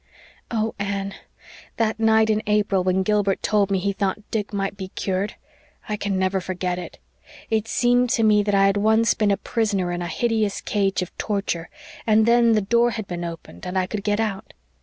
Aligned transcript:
"Oh, 0.49 0.73
Anne, 0.79 1.13
that 1.77 1.99
night 1.99 2.31
in 2.31 2.41
April 2.47 2.83
when 2.83 3.03
Gilbert 3.03 3.43
told 3.43 3.69
me 3.69 3.77
he 3.77 3.93
thought 3.93 4.31
Dick 4.31 4.51
might 4.51 4.75
be 4.75 4.87
cured! 4.87 5.35
I 5.87 5.95
can 5.95 6.17
never 6.17 6.41
forget 6.41 6.79
it. 6.79 6.97
It 7.51 7.67
seemed 7.67 8.09
to 8.09 8.23
me 8.23 8.41
that 8.41 8.55
I 8.55 8.65
had 8.65 8.77
once 8.77 9.13
been 9.13 9.29
a 9.29 9.37
prisoner 9.37 9.91
in 9.91 10.01
a 10.01 10.07
hideous 10.07 10.59
cage 10.59 11.03
of 11.03 11.15
torture, 11.19 11.69
and 12.07 12.25
then 12.25 12.53
the 12.53 12.61
door 12.61 12.89
had 12.89 13.05
been 13.05 13.23
opened 13.23 13.67
and 13.67 13.77
I 13.77 13.85
could 13.85 14.03
get 14.03 14.19
out. 14.19 14.53